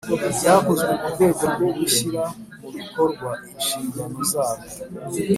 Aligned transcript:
Byakozwe 0.37 0.89
mu 1.01 1.07
rwego 1.13 1.43
rwo 1.53 1.67
gushyira 1.77 2.21
mu 2.59 2.69
bikorwa 2.75 3.29
inshingano 3.53 4.17
zarwo. 4.31 4.65